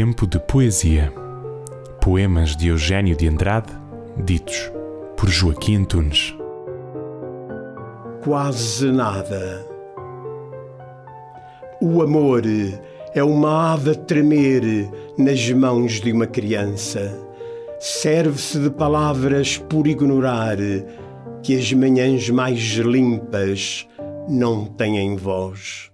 Tempo 0.00 0.28
de 0.28 0.38
poesia. 0.38 1.12
Poemas 2.00 2.54
de 2.54 2.68
Eugênio 2.68 3.16
de 3.16 3.26
Andrade, 3.26 3.72
ditos 4.16 4.70
por 5.16 5.28
Joaquim 5.28 5.82
Tunes. 5.84 6.36
Quase 8.22 8.92
nada. 8.92 9.66
O 11.82 12.00
amor 12.00 12.44
é 13.12 13.24
uma 13.24 13.72
ave 13.72 13.90
a 13.90 13.94
tremer 13.96 14.62
nas 15.18 15.50
mãos 15.50 16.00
de 16.00 16.12
uma 16.12 16.28
criança. 16.28 17.18
Serve-se 17.80 18.60
de 18.60 18.70
palavras 18.70 19.58
por 19.58 19.88
ignorar 19.88 20.58
que 21.42 21.58
as 21.58 21.72
manhãs 21.72 22.30
mais 22.30 22.60
limpas 22.76 23.84
não 24.28 24.64
têm 24.64 25.16
voz. 25.16 25.90